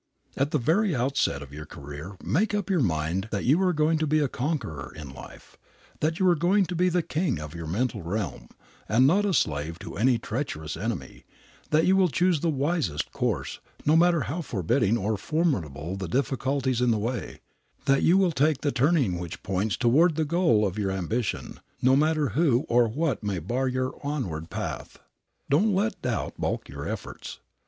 At 0.35 0.49
the 0.49 0.57
very 0.57 0.95
outset 0.95 1.43
of 1.43 1.53
your 1.53 1.67
career 1.67 2.17
make 2.23 2.55
up 2.55 2.71
your 2.71 2.79
mind 2.81 3.27
that 3.31 3.45
you 3.45 3.61
are 3.61 3.71
going 3.71 3.99
to 3.99 4.07
be 4.07 4.17
a 4.19 4.27
conqueror 4.27 4.91
in 4.95 5.13
life, 5.13 5.57
that 5.99 6.17
you 6.17 6.27
are 6.27 6.33
going 6.35 6.65
to 6.65 6.75
be 6.75 6.89
the 6.89 7.03
king 7.03 7.39
of 7.39 7.53
your 7.53 7.67
mental 7.67 8.01
realm, 8.01 8.49
and 8.89 9.05
not 9.05 9.25
a 9.27 9.33
slave 9.35 9.77
to 9.77 9.97
any 9.97 10.17
treacherous 10.17 10.75
enemy, 10.75 11.23
that 11.69 11.85
you 11.85 11.95
will 11.95 12.07
choose 12.09 12.39
the 12.39 12.49
wisest 12.49 13.11
course, 13.11 13.59
no 13.85 13.95
matter 13.95 14.21
how 14.21 14.41
forbidding 14.41 14.97
or 14.97 15.17
formidable 15.17 15.95
the 15.95 16.07
difficulties 16.07 16.81
in 16.81 16.89
the 16.89 16.97
way, 16.97 17.39
that 17.85 18.01
you 18.01 18.17
will 18.17 18.31
take 18.31 18.61
the 18.61 18.71
turning 18.71 19.19
which 19.19 19.43
points 19.43 19.77
toward 19.77 20.15
the 20.15 20.25
goal 20.25 20.65
of 20.65 20.79
your 20.79 20.89
ambition, 20.89 21.59
no 21.79 21.95
matter 21.95 22.29
who 22.29 22.61
or 22.67 22.87
what 22.87 23.21
may 23.23 23.37
bar 23.37 23.67
your 23.67 23.93
onward 24.01 24.49
path. 24.49 24.97
Don't 25.47 25.75
let 25.75 26.01
doubt 26.01 26.33
balk 26.39 26.67
your 26.67 26.87
efforts. 26.87 27.39